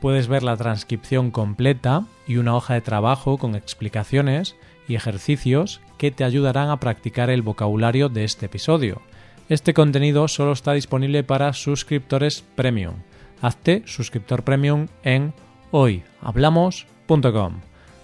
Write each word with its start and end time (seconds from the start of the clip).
puedes 0.00 0.28
ver 0.28 0.42
la 0.42 0.56
transcripción 0.56 1.30
completa 1.30 2.04
y 2.26 2.36
una 2.36 2.54
hoja 2.54 2.74
de 2.74 2.80
trabajo 2.80 3.38
con 3.38 3.54
explicaciones 3.54 4.56
y 4.86 4.94
ejercicios 4.94 5.80
que 5.98 6.10
te 6.10 6.24
ayudarán 6.24 6.70
a 6.70 6.80
practicar 6.80 7.30
el 7.30 7.42
vocabulario 7.42 8.08
de 8.08 8.24
este 8.24 8.46
episodio. 8.46 9.02
Este 9.48 9.74
contenido 9.74 10.28
solo 10.28 10.52
está 10.52 10.72
disponible 10.72 11.24
para 11.24 11.52
suscriptores 11.52 12.44
premium. 12.54 12.94
Hazte 13.40 13.82
suscriptor 13.86 14.44
premium 14.44 14.88
en 15.02 15.32
hoyhablamos.com. 15.70 17.60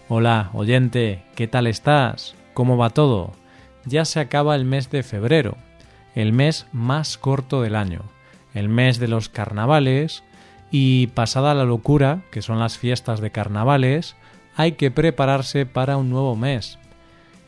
Hola, 0.09 0.51
oyente, 0.53 1.23
¿qué 1.35 1.49
tal 1.49 1.67
estás? 1.67 2.35
¿Cómo 2.55 2.77
va 2.77 2.91
todo? 2.91 3.33
Ya 3.85 4.05
se 4.05 4.21
acaba 4.21 4.55
el 4.55 4.65
mes 4.65 4.91
de 4.91 5.03
febrero, 5.03 5.57
el 6.15 6.33
mes 6.33 6.67
más 6.73 7.19
corto 7.19 7.63
del 7.63 7.77
año, 7.77 8.03
el 8.55 8.69
mes 8.69 8.99
de 8.99 9.09
los 9.09 9.29
carnavales, 9.29 10.23
y 10.77 11.07
pasada 11.07 11.55
la 11.55 11.63
locura, 11.63 12.23
que 12.33 12.43
son 12.43 12.59
las 12.59 12.79
fiestas 12.79 13.21
de 13.21 13.31
carnavales, 13.31 14.17
hay 14.57 14.73
que 14.73 14.91
prepararse 14.91 15.67
para 15.67 15.97
un 15.97 16.11
nuevo 16.11 16.35
mes. 16.35 16.81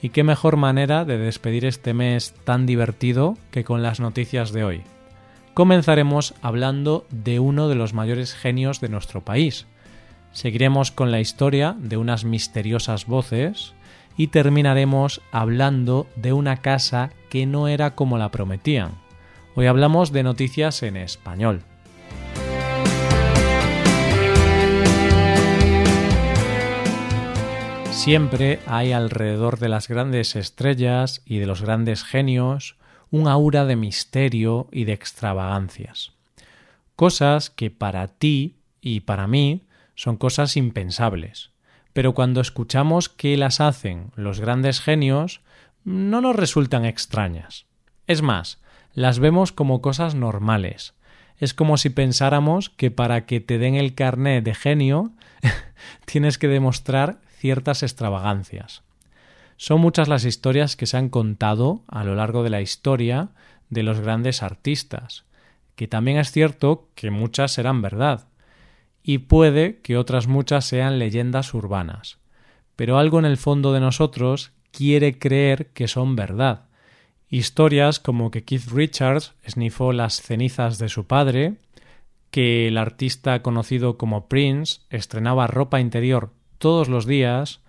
Y 0.00 0.10
qué 0.10 0.22
mejor 0.22 0.56
manera 0.56 1.04
de 1.04 1.18
despedir 1.18 1.64
este 1.64 1.92
mes 1.92 2.34
tan 2.44 2.66
divertido 2.66 3.36
que 3.50 3.64
con 3.64 3.82
las 3.82 3.98
noticias 3.98 4.52
de 4.52 4.62
hoy. 4.62 4.82
Comenzaremos 5.54 6.34
hablando 6.40 7.04
de 7.10 7.40
uno 7.40 7.66
de 7.66 7.74
los 7.74 7.94
mayores 7.94 8.32
genios 8.32 8.80
de 8.80 8.90
nuestro 8.90 9.22
país. 9.22 9.66
Seguiremos 10.30 10.92
con 10.92 11.10
la 11.10 11.18
historia 11.18 11.74
de 11.80 11.96
unas 11.96 12.24
misteriosas 12.24 13.06
voces 13.06 13.74
y 14.16 14.28
terminaremos 14.28 15.20
hablando 15.32 16.06
de 16.14 16.32
una 16.32 16.58
casa 16.58 17.10
que 17.28 17.44
no 17.44 17.66
era 17.66 17.96
como 17.96 18.18
la 18.18 18.30
prometían. 18.30 18.92
Hoy 19.56 19.66
hablamos 19.66 20.12
de 20.12 20.22
noticias 20.22 20.84
en 20.84 20.96
español. 20.96 21.64
Siempre 28.06 28.60
hay 28.66 28.92
alrededor 28.92 29.58
de 29.58 29.68
las 29.68 29.88
grandes 29.88 30.36
estrellas 30.36 31.22
y 31.26 31.38
de 31.38 31.46
los 31.46 31.62
grandes 31.62 32.04
genios 32.04 32.76
un 33.10 33.26
aura 33.26 33.64
de 33.64 33.74
misterio 33.74 34.68
y 34.70 34.84
de 34.84 34.92
extravagancias. 34.92 36.12
Cosas 36.94 37.50
que 37.50 37.72
para 37.72 38.06
ti 38.06 38.58
y 38.80 39.00
para 39.00 39.26
mí 39.26 39.62
son 39.96 40.18
cosas 40.18 40.56
impensables. 40.56 41.50
Pero 41.92 42.14
cuando 42.14 42.40
escuchamos 42.40 43.08
que 43.08 43.36
las 43.36 43.60
hacen 43.60 44.12
los 44.14 44.38
grandes 44.38 44.80
genios, 44.80 45.40
no 45.82 46.20
nos 46.20 46.36
resultan 46.36 46.84
extrañas. 46.84 47.66
Es 48.06 48.22
más, 48.22 48.60
las 48.94 49.18
vemos 49.18 49.50
como 49.50 49.82
cosas 49.82 50.14
normales. 50.14 50.94
Es 51.38 51.54
como 51.54 51.76
si 51.76 51.90
pensáramos 51.90 52.70
que 52.70 52.92
para 52.92 53.26
que 53.26 53.40
te 53.40 53.58
den 53.58 53.74
el 53.74 53.96
carné 53.96 54.42
de 54.42 54.54
genio 54.54 55.10
tienes 56.04 56.38
que 56.38 56.46
demostrar 56.46 57.25
ciertas 57.38 57.82
extravagancias. 57.82 58.82
Son 59.56 59.80
muchas 59.80 60.08
las 60.08 60.24
historias 60.24 60.76
que 60.76 60.86
se 60.86 60.96
han 60.96 61.08
contado 61.08 61.82
a 61.88 62.04
lo 62.04 62.14
largo 62.14 62.42
de 62.42 62.50
la 62.50 62.60
historia 62.60 63.30
de 63.70 63.82
los 63.82 64.00
grandes 64.00 64.42
artistas, 64.42 65.24
que 65.76 65.88
también 65.88 66.18
es 66.18 66.30
cierto 66.30 66.88
que 66.94 67.10
muchas 67.10 67.52
serán 67.52 67.82
verdad, 67.82 68.28
y 69.02 69.18
puede 69.18 69.80
que 69.80 69.96
otras 69.96 70.26
muchas 70.26 70.64
sean 70.64 70.98
leyendas 70.98 71.54
urbanas, 71.54 72.18
pero 72.74 72.98
algo 72.98 73.18
en 73.18 73.24
el 73.24 73.36
fondo 73.36 73.72
de 73.72 73.80
nosotros 73.80 74.52
quiere 74.72 75.18
creer 75.18 75.68
que 75.68 75.88
son 75.88 76.16
verdad. 76.16 76.64
Historias 77.28 77.98
como 77.98 78.30
que 78.30 78.44
Keith 78.44 78.68
Richards 78.70 79.34
esnifó 79.42 79.92
las 79.92 80.20
cenizas 80.20 80.78
de 80.78 80.88
su 80.88 81.06
padre, 81.06 81.54
que 82.30 82.68
el 82.68 82.76
artista 82.76 83.42
conocido 83.42 83.96
como 83.96 84.28
Prince 84.28 84.80
estrenaba 84.90 85.46
ropa 85.46 85.80
interior 85.80 86.32
todos 86.58 86.88
los 86.88 87.06
días, 87.06 87.60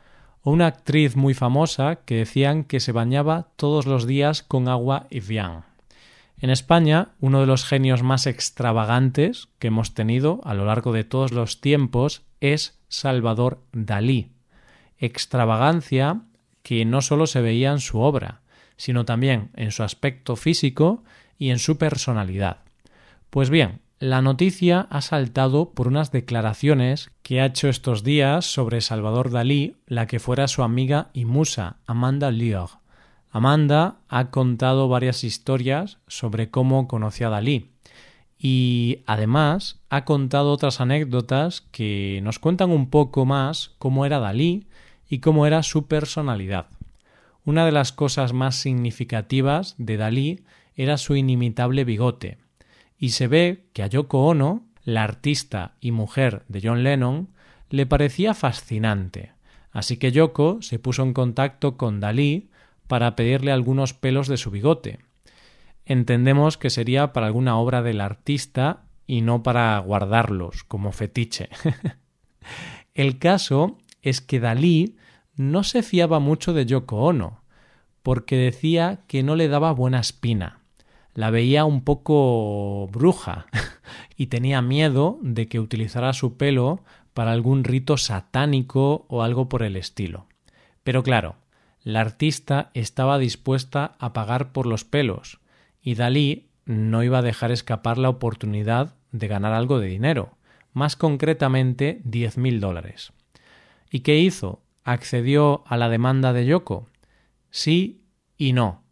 o 0.41 0.51
una 0.51 0.67
actriz 0.67 1.15
muy 1.15 1.33
famosa 1.33 1.97
que 2.05 2.15
decían 2.15 2.63
que 2.63 2.79
se 2.79 2.91
bañaba 2.91 3.49
todos 3.55 3.85
los 3.85 4.07
días 4.07 4.43
con 4.43 4.67
agua 4.67 5.07
Evian. 5.09 5.65
En 6.39 6.51
España, 6.51 7.09
uno 7.19 7.39
de 7.41 7.47
los 7.47 7.65
genios 7.65 8.03
más 8.03 8.27
extravagantes 8.27 9.49
que 9.57 9.67
hemos 9.67 9.95
tenido 9.95 10.39
a 10.43 10.53
lo 10.53 10.65
largo 10.65 10.93
de 10.93 11.03
todos 11.03 11.31
los 11.31 11.61
tiempos 11.61 12.21
es 12.41 12.79
Salvador 12.89 13.63
Dalí. 13.71 14.31
Extravagancia 14.99 16.21
que 16.61 16.85
no 16.85 17.01
solo 17.01 17.25
se 17.25 17.41
veía 17.41 17.71
en 17.71 17.79
su 17.79 17.99
obra, 17.99 18.41
sino 18.75 19.03
también 19.03 19.49
en 19.55 19.71
su 19.71 19.81
aspecto 19.83 20.35
físico 20.35 21.03
y 21.39 21.49
en 21.49 21.59
su 21.59 21.77
personalidad. 21.77 22.57
Pues 23.31 23.49
bien, 23.49 23.81
la 23.99 24.21
noticia 24.21 24.87
ha 24.91 25.01
saltado 25.01 25.71
por 25.71 25.87
unas 25.87 26.11
declaraciones 26.11 27.09
que 27.23 27.41
ha 27.41 27.47
hecho 27.47 27.67
estos 27.67 28.03
días 28.03 28.45
sobre 28.45 28.81
Salvador 28.81 29.31
Dalí, 29.31 29.77
la 29.87 30.05
que 30.05 30.19
fuera 30.19 30.47
su 30.47 30.61
amiga 30.61 31.09
y 31.13 31.25
musa, 31.25 31.77
Amanda 31.87 32.29
Lear. 32.29 32.67
Amanda 33.31 33.97
ha 34.07 34.29
contado 34.29 34.87
varias 34.87 35.23
historias 35.23 35.97
sobre 36.07 36.51
cómo 36.51 36.87
conoció 36.87 37.27
a 37.27 37.31
Dalí 37.31 37.71
y 38.39 38.99
además 39.07 39.79
ha 39.89 40.05
contado 40.05 40.51
otras 40.51 40.79
anécdotas 40.79 41.61
que 41.61 42.19
nos 42.23 42.37
cuentan 42.37 42.69
un 42.69 42.91
poco 42.91 43.25
más 43.25 43.71
cómo 43.79 44.05
era 44.05 44.19
Dalí 44.19 44.67
y 45.09 45.19
cómo 45.19 45.47
era 45.47 45.63
su 45.63 45.87
personalidad. 45.87 46.67
Una 47.45 47.65
de 47.65 47.71
las 47.71 47.91
cosas 47.93 48.31
más 48.33 48.57
significativas 48.57 49.73
de 49.79 49.97
Dalí 49.97 50.43
era 50.75 50.97
su 50.97 51.15
inimitable 51.15 51.83
bigote, 51.83 52.37
y 52.97 53.09
se 53.09 53.27
ve 53.27 53.65
que 53.73 53.83
a 53.83 53.87
Yoko 53.87 54.25
Ono, 54.25 54.65
la 54.83 55.03
artista 55.03 55.75
y 55.79 55.91
mujer 55.91 56.43
de 56.47 56.61
John 56.63 56.83
Lennon, 56.83 57.29
le 57.69 57.85
parecía 57.85 58.33
fascinante. 58.33 59.33
Así 59.71 59.97
que 59.97 60.11
Yoko 60.11 60.61
se 60.61 60.79
puso 60.79 61.03
en 61.03 61.13
contacto 61.13 61.77
con 61.77 61.99
Dalí 61.99 62.49
para 62.87 63.15
pedirle 63.15 63.51
algunos 63.51 63.93
pelos 63.93 64.27
de 64.27 64.37
su 64.37 64.49
bigote. 64.49 64.99
Entendemos 65.85 66.57
que 66.57 66.69
sería 66.69 67.13
para 67.13 67.27
alguna 67.27 67.57
obra 67.57 67.81
del 67.81 68.01
artista 68.01 68.85
y 69.05 69.21
no 69.21 69.43
para 69.43 69.77
guardarlos 69.79 70.63
como 70.63 70.91
fetiche. 70.91 71.49
El 72.93 73.19
caso 73.19 73.77
es 74.01 74.21
que 74.21 74.39
Dalí 74.39 74.97
no 75.35 75.63
se 75.63 75.83
fiaba 75.83 76.19
mucho 76.19 76.53
de 76.53 76.65
Yoko 76.65 76.97
Ono, 77.03 77.41
porque 78.01 78.37
decía 78.37 79.01
que 79.07 79.21
no 79.21 79.35
le 79.35 79.49
daba 79.49 79.71
buena 79.71 79.99
espina 79.99 80.61
la 81.17 81.31
veía 81.31 81.65
un 81.65 81.81
poco 81.81 82.87
bruja 82.91 83.47
y 84.17 84.27
tenía 84.27 84.61
miedo 84.61 85.17
de 85.23 85.47
que 85.47 85.59
utilizara 85.59 86.13
su 86.13 86.37
pelo 86.37 86.83
para 87.15 87.31
algún 87.31 87.63
rito 87.63 87.97
satánico 87.97 89.07
o 89.09 89.23
algo 89.23 89.49
por 89.49 89.63
el 89.63 89.77
estilo. 89.77 90.27
Pero 90.83 91.01
claro, 91.01 91.37
la 91.81 92.01
artista 92.01 92.69
estaba 92.75 93.17
dispuesta 93.17 93.95
a 93.97 94.13
pagar 94.13 94.51
por 94.51 94.67
los 94.67 94.85
pelos, 94.85 95.39
y 95.81 95.95
Dalí 95.95 96.51
no 96.65 97.01
iba 97.01 97.17
a 97.17 97.23
dejar 97.23 97.51
escapar 97.51 97.97
la 97.97 98.09
oportunidad 98.09 98.93
de 99.11 99.27
ganar 99.27 99.53
algo 99.53 99.79
de 99.79 99.87
dinero, 99.87 100.37
más 100.71 100.95
concretamente 100.95 101.99
diez 102.03 102.37
mil 102.37 102.59
dólares. 102.59 103.11
¿Y 103.89 104.01
qué 104.01 104.19
hizo? 104.19 104.61
¿Accedió 104.83 105.63
a 105.65 105.77
la 105.77 105.89
demanda 105.89 106.31
de 106.31 106.45
Yoko? 106.45 106.85
Sí 107.49 108.03
y 108.37 108.53
no 108.53 108.83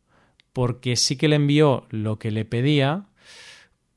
porque 0.55 0.95
sí 0.95 1.17
que 1.17 1.27
le 1.27 1.35
envió 1.35 1.85
lo 1.89 2.17
que 2.17 2.31
le 2.31 2.45
pedía 2.45 3.07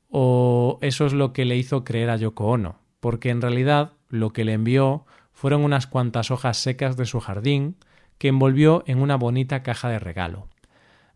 o 0.09 0.77
eso 0.81 1.05
es 1.05 1.13
lo 1.13 1.31
que 1.31 1.45
le 1.45 1.55
hizo 1.55 1.85
creer 1.85 2.09
a 2.09 2.17
Yoko 2.17 2.47
Ono, 2.47 2.81
porque 2.99 3.29
en 3.29 3.41
realidad 3.41 3.93
lo 4.09 4.33
que 4.33 4.43
le 4.43 4.51
envió 4.51 5.05
fueron 5.31 5.63
unas 5.63 5.87
cuantas 5.87 6.31
hojas 6.31 6.57
secas 6.57 6.97
de 6.97 7.05
su 7.05 7.21
jardín 7.21 7.77
que 8.17 8.27
envolvió 8.27 8.83
en 8.87 9.01
una 9.01 9.15
bonita 9.15 9.63
caja 9.63 9.87
de 9.87 9.99
regalo. 9.99 10.49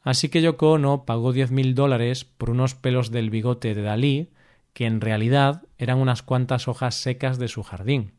Así 0.01 0.29
que 0.29 0.41
Yoko 0.41 0.71
Ono 0.71 1.03
pagó 1.03 1.33
diez 1.33 1.51
mil 1.51 1.75
dólares 1.75 2.23
por 2.23 2.49
unos 2.49 2.73
pelos 2.73 3.11
del 3.11 3.29
bigote 3.29 3.75
de 3.75 3.81
Dalí, 3.81 4.29
que 4.71 4.85
en 4.85 5.01
realidad 5.01 5.63
eran 5.77 5.97
unas 5.97 6.23
cuantas 6.23 6.69
hojas 6.69 6.95
secas 6.95 7.37
de 7.37 7.49
su 7.49 7.63
jardín. 7.63 8.13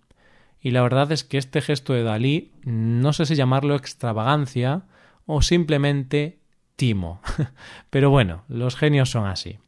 Y 0.60 0.72
la 0.72 0.82
verdad 0.82 1.10
es 1.10 1.24
que 1.24 1.38
este 1.38 1.62
gesto 1.62 1.94
de 1.94 2.02
Dalí 2.02 2.52
no 2.64 3.14
sé 3.14 3.24
si 3.24 3.34
llamarlo 3.34 3.76
extravagancia 3.76 4.82
o 5.24 5.40
simplemente 5.40 6.43
timo. 6.76 7.20
Pero 7.90 8.10
bueno, 8.10 8.44
los 8.48 8.76
genios 8.76 9.10
son 9.10 9.26
así. 9.26 9.58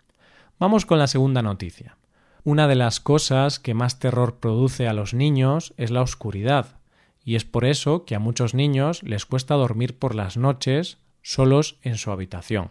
Vamos 0.58 0.86
con 0.86 0.98
la 0.98 1.06
segunda 1.06 1.42
noticia. 1.42 1.96
Una 2.44 2.68
de 2.68 2.76
las 2.76 3.00
cosas 3.00 3.58
que 3.58 3.74
más 3.74 3.98
terror 3.98 4.38
produce 4.38 4.88
a 4.88 4.92
los 4.92 5.14
niños 5.14 5.74
es 5.76 5.90
la 5.90 6.02
oscuridad, 6.02 6.78
y 7.24 7.34
es 7.34 7.44
por 7.44 7.64
eso 7.64 8.04
que 8.04 8.14
a 8.14 8.20
muchos 8.20 8.54
niños 8.54 9.02
les 9.02 9.26
cuesta 9.26 9.54
dormir 9.56 9.98
por 9.98 10.14
las 10.14 10.36
noches 10.36 10.98
solos 11.22 11.78
en 11.82 11.96
su 11.96 12.12
habitación. 12.12 12.70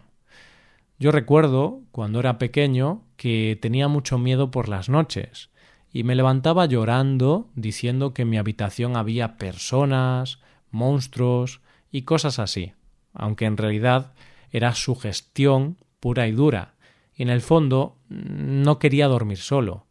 Yo 0.98 1.12
recuerdo, 1.12 1.82
cuando 1.92 2.20
era 2.20 2.38
pequeño, 2.38 3.02
que 3.18 3.58
tenía 3.60 3.86
mucho 3.86 4.16
miedo 4.16 4.50
por 4.50 4.68
las 4.70 4.88
noches, 4.88 5.50
y 5.92 6.04
me 6.04 6.14
levantaba 6.14 6.64
llorando 6.64 7.50
diciendo 7.54 8.14
que 8.14 8.22
en 8.22 8.30
mi 8.30 8.38
habitación 8.38 8.96
había 8.96 9.36
personas, 9.36 10.40
monstruos 10.70 11.60
y 11.90 12.02
cosas 12.02 12.38
así, 12.38 12.72
aunque 13.16 13.46
en 13.46 13.56
realidad 13.56 14.12
era 14.50 14.74
sugestión 14.74 15.76
pura 16.00 16.28
y 16.28 16.32
dura, 16.32 16.74
y 17.14 17.22
en 17.22 17.30
el 17.30 17.40
fondo 17.40 17.96
no 18.08 18.78
quería 18.78 19.08
dormir 19.08 19.38
solo, 19.38 19.86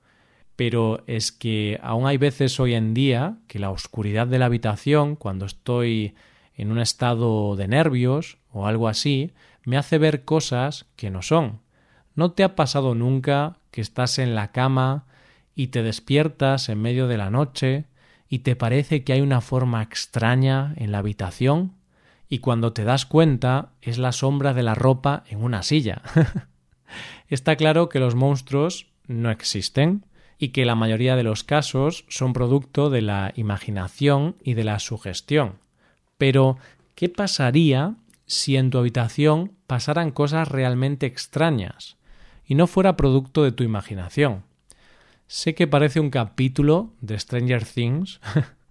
pero 0.56 1.04
es 1.08 1.32
que 1.32 1.80
aún 1.84 2.08
hay 2.08 2.18
veces 2.18 2.60
hoy 2.60 2.74
en 2.74 2.94
día 2.94 3.38
que 3.48 3.60
la 3.60 3.72
oscuridad 3.72 4.28
de 4.28 4.40
la 4.40 4.46
habitación, 4.46 5.16
cuando 5.16 5.46
estoy 5.46 6.16
en 6.56 6.72
un 6.72 6.80
estado 6.80 7.56
de 7.56 7.68
nervios 7.68 8.38
o 8.52 8.68
algo 8.68 8.88
así, 8.88 9.32
me 9.66 9.78
hace 9.78 9.98
ver 9.98 10.24
cosas 10.24 10.86
que 10.96 11.10
no 11.10 11.22
son. 11.22 11.60
¿No 12.16 12.32
te 12.32 12.44
ha 12.44 12.56
pasado 12.56 12.96
nunca 12.96 13.58
que 13.72 13.82
estás 13.82 14.20
en 14.20 14.36
la 14.36 14.52
cama 14.52 15.06
y 15.54 15.68
te 15.68 15.84
despiertas 15.84 16.70
en 16.70 16.82
medio 16.82 17.08
de 17.08 17.18
la 17.18 17.30
noche 17.30 17.86
y 18.30 18.40
te 18.40 18.56
parece 18.56 19.04
que 19.04 19.14
hay 19.14 19.22
una 19.22 19.42
forma 19.42 19.82
extraña 19.82 20.74
en 20.78 20.92
la 20.94 21.00
habitación? 21.00 21.74
Y 22.28 22.40
cuando 22.40 22.74
te 22.74 22.84
das 22.84 23.06
cuenta 23.06 23.70
es 23.82 23.98
la 23.98 24.12
sombra 24.12 24.54
de 24.54 24.64
la 24.64 24.76
ropa 24.76 25.24
en 25.30 25.44
una 25.44 25.64
silla. 25.64 26.02
Está 27.28 27.56
claro 27.56 27.90
que 27.90 28.00
los 28.00 28.16
monstruos 28.16 28.88
no 29.08 29.30
existen, 29.32 30.06
y 30.38 30.50
que 30.50 30.66
la 30.66 30.76
mayoría 30.76 31.16
de 31.16 31.24
los 31.24 31.44
casos 31.44 32.06
son 32.10 32.34
producto 32.34 32.90
de 32.90 33.02
la 33.02 33.32
imaginación 33.36 34.36
y 34.44 34.54
de 34.54 34.64
la 34.64 34.80
sugestión. 34.80 35.60
Pero, 36.18 36.58
¿qué 36.96 37.10
pasaría 37.10 37.96
si 38.26 38.58
en 38.58 38.70
tu 38.70 38.78
habitación 38.78 39.54
pasaran 39.68 40.12
cosas 40.12 40.48
realmente 40.48 41.06
extrañas 41.06 41.98
y 42.46 42.56
no 42.56 42.68
fuera 42.68 42.98
producto 42.98 43.44
de 43.44 43.52
tu 43.52 43.64
imaginación? 43.64 44.44
Sé 45.28 45.56
que 45.56 45.68
parece 45.68 46.00
un 46.00 46.10
capítulo 46.10 46.92
de 47.02 47.18
Stranger 47.18 47.66
Things, 47.66 48.20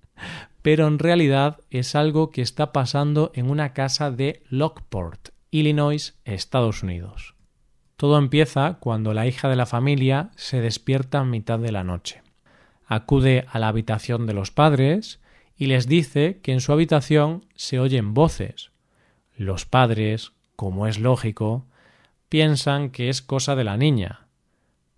pero 0.65 0.89
en 0.89 0.99
realidad 0.99 1.61
es 1.69 1.95
algo 1.95 2.31
que 2.31 2.41
está 2.41 2.73
pasando 2.73 3.31
en 3.35 3.51
una 3.51 3.75
casa 3.75 4.11
de 4.11 4.43
Lockport, 4.49 5.29
Illinois, 5.51 6.19
Estados 6.25 6.83
Unidos. 6.83 7.35
Todo 7.99 8.17
empieza 8.17 8.79
cuando 8.81 9.13
la 9.13 9.27
hija 9.27 9.51
de 9.51 9.57
la 9.57 9.67
familia 9.67 10.31
se 10.37 10.63
despierta 10.63 11.19
a 11.19 11.25
mitad 11.27 11.59
de 11.59 11.71
la 11.71 11.85
noche. 11.85 12.23
Acude 12.87 13.45
a 13.51 13.59
la 13.59 13.69
habitación 13.69 14.27
de 14.27 14.33
los 14.33 14.51
padres 14.51 15.21
y 15.55 15.67
les 15.67 15.87
dice 15.87 16.41
que 16.43 16.53
en 16.53 16.63
su 16.63 16.73
habitación 16.73 17.45
se 17.55 17.79
oyen 17.79 18.15
voces. 18.15 18.71
Los 19.37 19.67
padres, 19.67 20.33
como 20.57 20.87
es 20.87 20.99
lógico, 20.99 21.67
piensan 22.31 22.89
que 22.89 23.11
es 23.11 23.21
cosa 23.21 23.55
de 23.55 23.65
la 23.65 23.77
niña. 23.77 24.29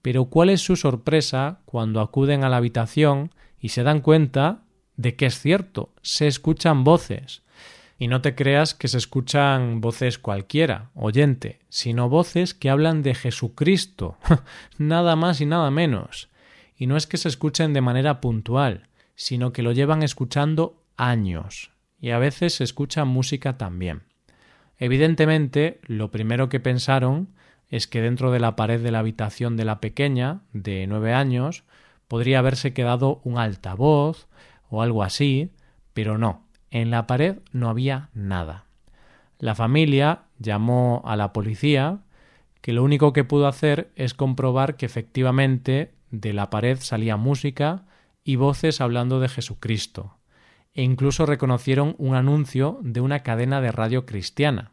Pero 0.00 0.26
cuál 0.26 0.50
es 0.50 0.60
su 0.60 0.76
sorpresa 0.76 1.58
cuando 1.64 2.00
acuden 2.00 2.44
a 2.44 2.48
la 2.48 2.58
habitación 2.58 3.32
y 3.58 3.70
se 3.70 3.82
dan 3.82 4.00
cuenta 4.00 4.62
de 4.96 5.16
que 5.16 5.26
es 5.26 5.38
cierto, 5.38 5.92
se 6.02 6.26
escuchan 6.26 6.84
voces, 6.84 7.42
y 7.98 8.08
no 8.08 8.20
te 8.20 8.34
creas 8.34 8.74
que 8.74 8.88
se 8.88 8.98
escuchan 8.98 9.80
voces 9.80 10.18
cualquiera, 10.18 10.90
oyente, 10.94 11.60
sino 11.68 12.08
voces 12.08 12.52
que 12.52 12.68
hablan 12.68 13.02
de 13.02 13.14
Jesucristo, 13.14 14.18
nada 14.78 15.16
más 15.16 15.40
y 15.40 15.46
nada 15.46 15.70
menos. 15.70 16.28
Y 16.76 16.86
no 16.86 16.96
es 16.96 17.06
que 17.06 17.16
se 17.16 17.28
escuchen 17.28 17.72
de 17.72 17.80
manera 17.80 18.20
puntual, 18.20 18.88
sino 19.14 19.52
que 19.52 19.62
lo 19.62 19.72
llevan 19.72 20.02
escuchando 20.02 20.82
años. 20.96 21.70
Y 21.98 22.10
a 22.10 22.18
veces 22.18 22.54
se 22.54 22.64
escucha 22.64 23.06
música 23.06 23.56
también. 23.56 24.02
Evidentemente, 24.78 25.80
lo 25.86 26.10
primero 26.10 26.50
que 26.50 26.60
pensaron 26.60 27.28
es 27.70 27.86
que 27.86 28.02
dentro 28.02 28.30
de 28.30 28.40
la 28.40 28.56
pared 28.56 28.80
de 28.82 28.90
la 28.90 28.98
habitación 28.98 29.56
de 29.56 29.64
la 29.64 29.80
pequeña, 29.80 30.42
de 30.52 30.86
nueve 30.86 31.14
años, 31.14 31.64
podría 32.08 32.40
haberse 32.40 32.74
quedado 32.74 33.22
un 33.24 33.38
altavoz 33.38 34.28
o 34.68 34.82
algo 34.82 35.02
así, 35.02 35.50
pero 35.92 36.18
no. 36.18 36.46
En 36.70 36.90
la 36.90 37.06
pared 37.06 37.38
no 37.52 37.68
había 37.68 38.10
nada. 38.14 38.66
La 39.38 39.54
familia 39.54 40.22
llamó 40.38 41.02
a 41.04 41.16
la 41.16 41.32
policía, 41.32 42.00
que 42.60 42.72
lo 42.72 42.82
único 42.82 43.12
que 43.12 43.24
pudo 43.24 43.46
hacer 43.46 43.90
es 43.96 44.14
comprobar 44.14 44.76
que 44.76 44.86
efectivamente 44.86 45.94
de 46.10 46.32
la 46.32 46.50
pared 46.50 46.78
salía 46.80 47.16
música 47.16 47.84
y 48.24 48.36
voces 48.36 48.80
hablando 48.80 49.20
de 49.20 49.28
Jesucristo, 49.28 50.18
e 50.74 50.82
incluso 50.82 51.26
reconocieron 51.26 51.94
un 51.98 52.14
anuncio 52.14 52.78
de 52.82 53.00
una 53.00 53.20
cadena 53.22 53.60
de 53.60 53.72
radio 53.72 54.04
cristiana. 54.04 54.72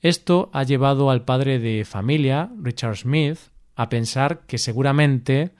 Esto 0.00 0.50
ha 0.52 0.64
llevado 0.64 1.10
al 1.10 1.24
padre 1.24 1.58
de 1.58 1.84
familia, 1.84 2.50
Richard 2.60 2.96
Smith, 2.98 3.38
a 3.76 3.88
pensar 3.88 4.40
que 4.46 4.58
seguramente 4.58 5.54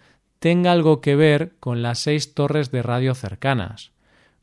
tenga 0.44 0.72
algo 0.72 1.00
que 1.00 1.16
ver 1.16 1.54
con 1.58 1.80
las 1.80 2.00
seis 2.00 2.34
torres 2.34 2.70
de 2.70 2.82
radio 2.82 3.14
cercanas, 3.14 3.92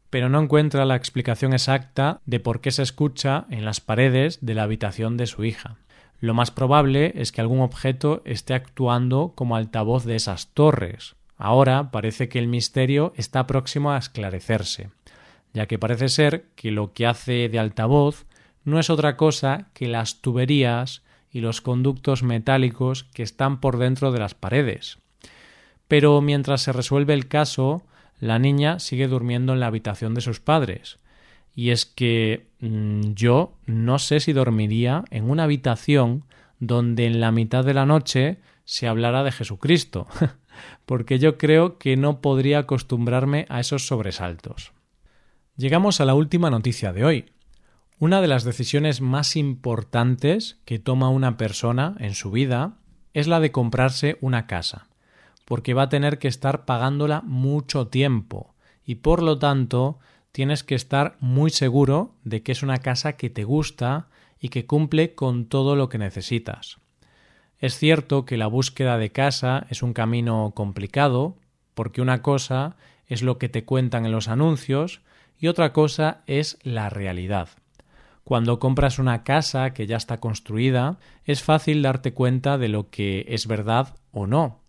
pero 0.10 0.30
no 0.30 0.42
encuentra 0.42 0.84
la 0.84 0.96
explicación 0.96 1.54
exacta 1.54 2.20
de 2.26 2.40
por 2.40 2.60
qué 2.60 2.72
se 2.72 2.82
escucha 2.82 3.46
en 3.52 3.66
las 3.66 3.82
paredes 3.82 4.40
de 4.42 4.56
la 4.56 4.64
habitación 4.64 5.16
de 5.16 5.28
su 5.28 5.44
hija. 5.44 5.78
Lo 6.20 6.34
más 6.34 6.50
probable 6.50 7.14
es 7.18 7.32
que 7.32 7.42
algún 7.42 7.60
objeto 7.60 8.24
esté 8.26 8.56
actuando 8.56 9.34
como 9.36 9.56
altavoz 9.56 10.04
de 10.04 10.16
esas 10.16 10.48
torres. 10.56 11.18
Ahora 11.38 11.92
parece 11.92 12.30
que 12.30 12.40
el 12.40 12.48
misterio 12.48 13.14
está 13.16 13.46
próximo 13.46 13.92
a 13.92 14.00
esclarecerse, 14.00 14.90
ya 15.54 15.68
que 15.68 15.78
parece 15.78 16.10
ser 16.10 16.46
que 16.56 16.72
lo 16.72 16.94
que 16.94 17.06
hace 17.06 17.48
de 17.48 17.60
altavoz 17.60 18.26
no 18.64 18.80
es 18.80 18.90
otra 18.90 19.18
cosa 19.18 19.70
que 19.76 19.88
las 19.88 20.22
tuberías 20.22 21.04
y 21.30 21.42
los 21.42 21.62
conductos 21.62 22.24
metálicos 22.24 23.04
que 23.04 23.22
están 23.22 23.60
por 23.60 23.78
dentro 23.78 24.12
de 24.12 24.18
las 24.18 24.34
paredes. 24.34 24.98
Pero 25.92 26.22
mientras 26.22 26.62
se 26.62 26.72
resuelve 26.72 27.14
el 27.14 27.28
caso, 27.28 27.84
la 28.22 28.40
niña 28.40 28.80
sigue 28.80 29.10
durmiendo 29.10 29.52
en 29.52 29.60
la 29.60 29.68
habitación 29.68 30.14
de 30.14 30.22
sus 30.22 30.40
padres. 30.40 31.00
Y 31.54 31.72
es 31.72 31.86
que 31.86 32.48
mm, 32.62 33.12
yo 33.12 33.58
no 33.66 34.00
sé 34.00 34.22
si 34.22 34.32
dormiría 34.32 35.04
en 35.10 35.30
una 35.30 35.44
habitación 35.44 36.24
donde 36.62 37.08
en 37.08 37.20
la 37.20 37.34
mitad 37.34 37.66
de 37.66 37.74
la 37.74 37.86
noche 37.86 38.38
se 38.64 38.88
hablara 38.88 39.26
de 39.26 39.34
Jesucristo, 39.34 40.08
porque 40.86 41.20
yo 41.20 41.38
creo 41.38 41.78
que 41.78 41.98
no 41.98 42.22
podría 42.22 42.60
acostumbrarme 42.60 43.46
a 43.50 43.60
esos 43.60 43.86
sobresaltos. 43.86 44.72
Llegamos 45.58 46.00
a 46.00 46.06
la 46.06 46.14
última 46.14 46.50
noticia 46.50 46.94
de 46.94 47.04
hoy. 47.04 47.26
Una 48.00 48.22
de 48.22 48.30
las 48.30 48.46
decisiones 48.46 49.02
más 49.02 49.36
importantes 49.36 50.58
que 50.64 50.80
toma 50.80 51.10
una 51.10 51.36
persona 51.36 51.98
en 52.00 52.16
su 52.16 52.32
vida 52.32 52.78
es 53.14 53.28
la 53.28 53.42
de 53.42 53.52
comprarse 53.52 54.18
una 54.22 54.48
casa 54.48 54.88
porque 55.52 55.74
va 55.74 55.82
a 55.82 55.90
tener 55.90 56.18
que 56.18 56.30
estar 56.30 56.64
pagándola 56.64 57.24
mucho 57.26 57.88
tiempo 57.88 58.56
y 58.86 58.96
por 58.96 59.22
lo 59.22 59.38
tanto 59.38 60.00
tienes 60.32 60.64
que 60.64 60.76
estar 60.76 61.18
muy 61.20 61.50
seguro 61.50 62.16
de 62.24 62.42
que 62.42 62.54
es 62.54 62.64
una 62.64 62.78
casa 62.78 63.18
que 63.18 63.30
te 63.30 63.44
gusta 63.44 64.08
y 64.40 64.48
que 64.48 64.66
cumple 64.66 65.14
con 65.14 65.48
todo 65.48 65.76
lo 65.76 65.90
que 65.90 65.98
necesitas. 65.98 66.78
Es 67.60 67.78
cierto 67.78 68.24
que 68.24 68.38
la 68.38 68.48
búsqueda 68.48 68.98
de 68.98 69.12
casa 69.12 69.68
es 69.70 69.84
un 69.84 69.92
camino 69.92 70.54
complicado, 70.56 71.36
porque 71.74 72.02
una 72.02 72.22
cosa 72.22 72.78
es 73.06 73.22
lo 73.22 73.38
que 73.38 73.50
te 73.50 73.66
cuentan 73.66 74.06
en 74.06 74.14
los 74.14 74.30
anuncios 74.30 75.02
y 75.38 75.48
otra 75.48 75.74
cosa 75.74 76.22
es 76.28 76.60
la 76.64 76.90
realidad. 76.90 77.50
Cuando 78.24 78.58
compras 78.58 79.00
una 79.00 79.26
casa 79.26 79.74
que 79.74 79.86
ya 79.86 79.98
está 79.98 80.22
construida, 80.22 80.98
es 81.26 81.44
fácil 81.44 81.82
darte 81.82 82.14
cuenta 82.14 82.58
de 82.58 82.70
lo 82.70 82.90
que 82.90 83.26
es 83.28 83.48
verdad 83.48 83.98
o 84.14 84.28
no, 84.28 84.61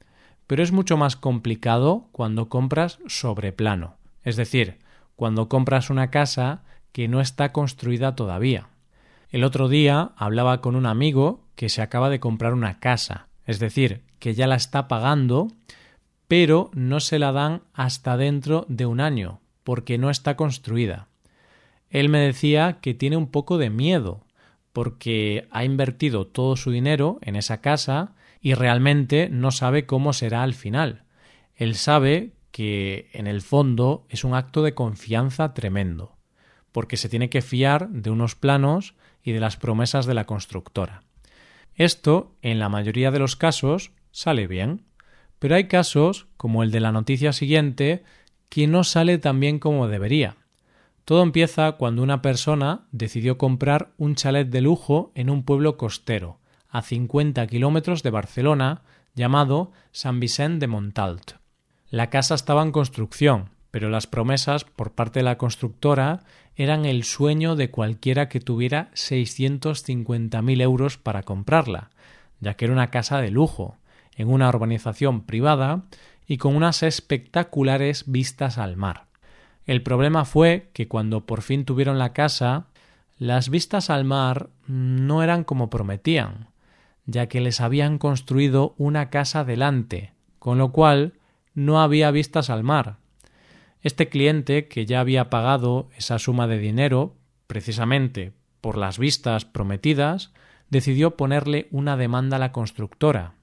pero 0.47 0.63
es 0.63 0.73
mucho 0.73 0.97
más 0.97 1.17
complicado 1.17 2.09
cuando 2.13 2.49
compras 2.49 2.99
sobre 3.07 3.53
plano, 3.53 3.97
es 4.25 4.37
decir, 4.37 4.79
cuando 5.17 5.49
compras 5.49 5.91
una 5.91 6.11
casa 6.11 6.63
que 6.93 7.09
no 7.09 7.21
está 7.21 7.53
construida 7.53 8.15
todavía. 8.15 8.69
El 9.31 9.45
otro 9.45 9.69
día 9.69 10.13
hablaba 10.17 10.61
con 10.61 10.77
un 10.77 10.87
amigo 10.87 11.45
que 11.55 11.69
se 11.69 11.81
acaba 11.81 12.11
de 12.11 12.21
comprar 12.21 12.53
una 12.53 12.81
casa, 12.81 13.29
es 13.47 13.59
decir, 13.59 14.03
que 14.19 14.35
ya 14.35 14.47
la 14.47 14.57
está 14.57 14.89
pagando, 14.89 15.49
pero 16.29 16.71
no 16.75 17.01
se 17.01 17.19
la 17.19 17.33
dan 17.33 17.63
hasta 17.73 18.17
dentro 18.17 18.67
de 18.69 18.87
un 18.87 19.01
año, 19.01 19.41
porque 19.65 19.99
no 19.99 20.11
está 20.11 20.37
construida. 20.37 21.09
Él 21.91 22.09
me 22.09 22.19
decía 22.19 22.79
que 22.81 22.95
tiene 22.95 23.17
un 23.17 23.27
poco 23.27 23.59
de 23.59 23.71
miedo, 23.71 24.25
porque 24.73 25.47
ha 25.51 25.65
invertido 25.65 26.27
todo 26.27 26.57
su 26.57 26.71
dinero 26.71 27.19
en 27.23 27.37
esa 27.37 27.61
casa 27.61 28.15
y 28.43 28.55
realmente 28.55 29.29
no 29.31 29.53
sabe 29.53 29.87
cómo 29.87 30.13
será 30.13 30.43
al 30.43 30.53
final. 30.53 31.05
Él 31.55 31.77
sabe 31.77 32.33
que 32.51 33.09
en 33.13 33.29
el 33.29 33.41
fondo 33.41 34.05
es 34.11 34.25
un 34.25 34.35
acto 34.35 34.63
de 34.63 34.75
confianza 34.75 35.55
tremendo, 35.55 36.17
porque 36.73 36.97
se 36.97 37.09
tiene 37.09 37.31
que 37.31 37.41
fiar 37.41 37.89
de 37.89 38.11
unos 38.11 38.35
planos 38.35 38.95
y 39.23 39.31
de 39.33 39.41
las 39.41 39.57
promesas 39.57 40.07
de 40.07 40.15
la 40.15 40.27
constructora. 40.27 41.05
Esto, 41.77 42.35
en 42.43 42.59
la 42.59 42.69
mayoría 42.69 43.13
de 43.13 43.21
los 43.21 43.37
casos, 43.37 43.93
sale 44.11 44.47
bien, 44.49 44.83
pero 45.39 45.55
hay 45.55 45.69
casos, 45.69 46.27
como 46.37 46.63
el 46.63 46.73
de 46.73 46.81
la 46.81 46.93
noticia 46.93 47.33
siguiente, 47.33 48.03
que 48.49 48.67
no 48.67 48.85
sale 48.85 49.19
tan 49.19 49.41
bien 49.41 49.59
como 49.59 49.89
debería. 49.89 50.37
Todo 51.05 51.23
empieza 51.23 51.73
cuando 51.73 52.03
una 52.03 52.23
persona 52.23 52.87
decidió 52.91 53.39
comprar 53.39 53.93
un 53.97 54.15
chalet 54.15 54.49
de 54.49 54.61
lujo 54.61 55.13
en 55.15 55.31
un 55.31 55.45
pueblo 55.45 55.77
costero, 55.77 56.39
a 56.73 56.81
50 56.81 57.47
kilómetros 57.47 58.03
de 58.03 58.11
Barcelona, 58.11 58.83
llamado 59.15 59.73
San 59.93 60.19
Vicent 60.21 60.59
de 60.59 60.67
Montalt. 60.67 61.33
La 61.91 62.09
casa 62.09 62.35
estaba 62.35 62.63
en 62.63 62.73
construcción, 62.73 63.51
pero 63.71 63.91
las 63.91 64.07
promesas 64.07 64.65
por 64.65 64.93
parte 64.93 65.21
de 65.21 65.25
la 65.25 65.37
constructora 65.37 66.25
eran 66.57 66.87
el 66.87 67.05
sueño 67.05 67.57
de 67.57 67.71
cualquiera 67.71 68.31
que 68.31 68.41
tuviera 68.41 68.91
650.000 68.95 70.63
euros 70.63 70.97
para 70.97 71.23
comprarla, 71.23 71.91
ya 72.41 72.55
que 72.55 72.65
era 72.65 72.75
una 72.75 72.91
casa 72.91 73.21
de 73.21 73.31
lujo, 73.31 73.77
en 74.17 74.31
una 74.31 74.49
urbanización 74.49 75.25
privada 75.25 75.85
y 76.27 76.39
con 76.39 76.57
unas 76.57 76.83
espectaculares 76.83 78.05
vistas 78.07 78.57
al 78.57 78.79
mar. 78.79 79.07
El 79.67 79.83
problema 79.83 80.25
fue 80.25 80.71
que 80.73 80.89
cuando 80.89 81.27
por 81.27 81.43
fin 81.43 81.67
tuvieron 81.67 81.99
la 81.99 82.15
casa, 82.15 82.67
las 83.19 83.51
vistas 83.51 83.91
al 83.91 84.05
mar 84.05 84.49
no 84.67 85.23
eran 85.23 85.45
como 85.45 85.71
prometían, 85.71 86.52
ya 87.07 87.27
que 87.27 87.41
les 87.41 87.61
habían 87.61 87.99
construido 87.99 88.75
una 88.79 89.11
casa 89.11 89.45
delante, 89.45 90.13
con 90.39 90.59
lo 90.59 90.73
cual 90.73 91.15
no 91.55 91.81
había 91.83 92.11
vistas 92.11 92.51
al 92.51 92.63
mar. 92.63 92.97
Este 93.81 94.09
cliente, 94.09 94.69
que 94.69 94.87
ya 94.87 95.01
había 95.01 95.29
pagado 95.29 95.89
esa 95.97 96.19
suma 96.19 96.47
de 96.47 96.59
dinero, 96.59 97.17
precisamente 97.47 98.33
por 98.61 98.79
las 98.79 98.99
vistas 98.99 99.45
prometidas, 99.45 100.33
decidió 100.71 101.17
ponerle 101.17 101.67
una 101.73 101.97
demanda 101.97 102.37
a 102.37 102.41
la 102.41 102.53
constructora. 102.53 103.35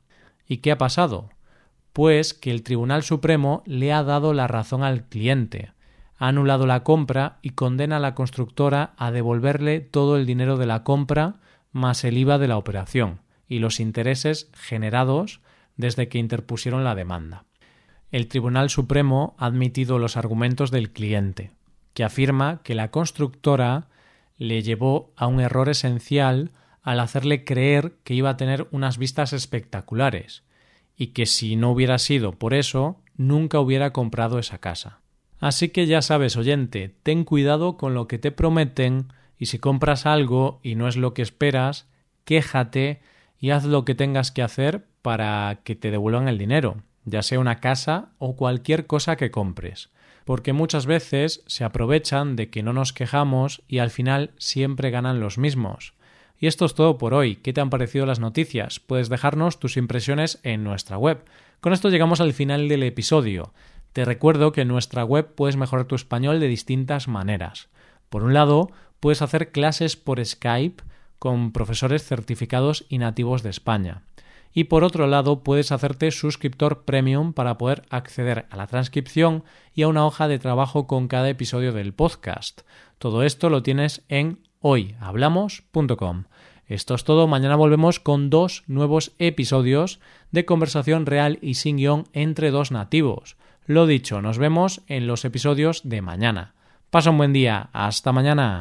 ¿Y 0.48 0.58
qué 0.58 0.72
ha 0.72 0.78
pasado? 0.78 1.30
Pues 1.92 2.34
que 2.34 2.51
el 2.51 2.63
Tribunal 2.63 3.04
Supremo 3.04 3.62
le 3.66 3.92
ha 3.92 4.04
dado 4.04 4.34
la 4.34 4.48
razón 4.48 4.84
al 4.84 5.04
cliente, 5.04 5.74
ha 6.18 6.30
anulado 6.30 6.66
la 6.66 6.84
compra 6.84 7.39
y 7.42 7.51
condena 7.51 7.98
a 7.98 8.00
la 8.00 8.16
constructora 8.16 8.94
a 8.98 9.12
devolverle 9.12 9.82
todo 9.82 10.16
el 10.16 10.25
dinero 10.25 10.58
de 10.58 10.66
la 10.66 10.84
compra 10.84 11.36
más 11.72 12.04
el 12.04 12.18
IVA 12.18 12.38
de 12.38 12.48
la 12.48 12.58
operación 12.58 13.20
y 13.50 13.60
los 13.60 13.82
intereses 13.82 14.50
generados 14.53 15.41
desde 15.75 16.08
que 16.08 16.20
interpusieron 16.20 16.86
la 16.86 16.96
demanda 16.96 17.44
el 18.12 18.27
Tribunal 18.27 18.70
Supremo 18.70 19.36
ha 19.38 19.46
admitido 19.46 20.00
los 20.00 20.18
argumentos 20.18 20.72
del 20.72 20.91
cliente, 20.91 21.51
que 21.94 22.03
afirma 22.03 22.62
que 22.63 22.75
la 22.75 22.91
constructora 22.91 23.88
le 24.38 24.63
llevó 24.63 25.13
a 25.15 25.27
un 25.27 25.39
error 25.39 25.70
esencial 25.70 26.51
al 26.82 27.00
hacerle 27.00 27.44
creer 27.44 27.94
que 28.03 28.13
iba 28.13 28.32
a 28.32 28.38
tener 28.38 28.68
unas 28.72 28.98
vistas 28.98 29.34
espectaculares, 29.34 30.44
y 30.96 31.08
que 31.08 31.25
si 31.25 31.56
no 31.56 31.72
hubiera 31.72 31.98
sido 31.98 32.32
por 32.34 32.53
eso, 32.53 33.01
nunca 33.15 33.60
hubiera 33.60 33.94
comprado 33.94 34.39
esa 34.39 34.58
casa. 34.58 35.01
Así 35.39 35.70
que 35.70 35.86
ya 35.86 36.01
sabes, 36.01 36.36
oyente, 36.36 36.96
ten 37.03 37.24
cuidado 37.24 37.77
con 37.77 37.94
lo 37.94 38.08
que 38.08 38.18
te 38.18 38.32
prometen, 38.32 39.13
y 39.38 39.46
si 39.46 39.60
compras 39.60 40.06
algo 40.06 40.60
y 40.63 40.75
no 40.75 40.88
es 40.88 40.98
lo 40.98 41.13
que 41.13 41.22
esperas, 41.22 41.88
quéjate 42.25 43.01
y 43.39 43.51
haz 43.51 43.65
lo 43.65 43.86
que 43.86 43.96
tengas 43.96 44.31
que 44.31 44.41
hacer 44.41 44.86
para 45.01 45.60
que 45.63 45.75
te 45.75 45.91
devuelvan 45.91 46.27
el 46.27 46.38
dinero 46.38 46.77
ya 47.10 47.22
sea 47.22 47.39
una 47.39 47.60
casa 47.60 48.10
o 48.17 48.36
cualquier 48.36 48.86
cosa 48.86 49.15
que 49.15 49.31
compres, 49.31 49.89
porque 50.25 50.53
muchas 50.53 50.86
veces 50.86 51.43
se 51.48 51.63
aprovechan 51.63 52.36
de 52.36 52.50
que 52.50 52.63
no 52.63 52.74
nos 52.74 52.93
quejamos 52.93 53.63
y 53.67 53.79
al 53.79 53.89
final 53.89 54.31
siempre 54.38 54.91
ganan 54.91 55.19
los 55.19 55.38
mismos. 55.38 55.93
Y 56.38 56.48
esto 56.48 56.65
es 56.65 56.74
todo 56.74 56.98
por 56.98 57.13
hoy. 57.13 57.36
¿Qué 57.36 57.51
te 57.51 57.60
han 57.60 57.69
parecido 57.69 58.05
las 58.05 58.19
noticias? 58.19 58.79
Puedes 58.79 59.10
dejarnos 59.10 59.60
tus 59.60 59.75
impresiones 59.75 60.39
en 60.43 60.63
nuestra 60.63 60.98
web. 60.98 61.25
Con 61.60 61.74
esto 61.74 61.89
llegamos 61.89 62.22
al 62.22 62.31
final 62.31 62.69
del 62.69 62.84
episodio. 62.84 63.53
Te 63.91 64.05
recuerdo 64.05 64.53
que 64.53 64.62
en 64.62 64.69
nuestra 64.69 65.03
web 65.03 65.34
puedes 65.36 65.58
mejorar 65.58 65.86
tu 65.86 65.96
español 65.96 66.39
de 66.39 66.48
distintas 66.48 67.10
maneras. 67.10 67.67
Por 68.08 68.24
un 68.24 68.34
lado, 68.34 68.72
puedes 69.01 69.22
hacer 69.22 69.51
clases 69.51 69.98
por 69.98 70.24
Skype 70.24 70.84
con 71.20 71.52
profesores 71.52 72.04
certificados 72.04 72.86
y 72.90 72.98
nativos 72.98 73.44
de 73.44 73.52
España 73.52 74.04
y 74.54 74.66
por 74.66 74.84
otro 74.84 75.08
lado 75.08 75.44
puedes 75.44 75.72
hacerte 75.72 76.12
suscriptor 76.12 76.84
premium 76.84 77.34
para 77.34 77.58
poder 77.58 77.84
acceder 77.90 78.48
a 78.50 78.58
la 78.58 78.68
transcripción 78.68 79.44
y 79.74 79.84
a 79.84 79.88
una 79.88 80.06
hoja 80.06 80.28
de 80.28 80.40
trabajo 80.40 80.88
con 80.88 81.08
cada 81.08 81.30
episodio 81.30 81.72
del 81.72 81.94
podcast. 81.94 82.62
Todo 82.98 83.24
esto 83.24 83.50
lo 83.50 83.64
tienes 83.64 84.04
en 84.10 84.40
hoyhablamos.com. 84.62 86.26
Esto 86.68 86.94
es 86.94 87.04
todo, 87.04 87.28
mañana 87.28 87.56
volvemos 87.56 88.00
con 88.00 88.30
dos 88.30 88.64
nuevos 88.68 89.14
episodios 89.18 90.00
de 90.32 90.46
conversación 90.46 91.06
real 91.06 91.40
y 91.42 91.56
sin 91.56 91.78
guion 91.78 92.08
entre 92.14 92.52
dos 92.52 92.72
nativos. 92.72 93.38
Lo 93.66 93.88
dicho, 93.88 94.22
nos 94.22 94.38
vemos 94.38 94.82
en 94.88 95.08
los 95.08 95.26
episodios 95.26 95.82
de 95.84 96.02
mañana. 96.02 96.54
Pasa 96.90 97.12
un 97.12 97.18
buen 97.18 97.34
día, 97.34 97.70
hasta 97.72 98.12
mañana. 98.12 98.60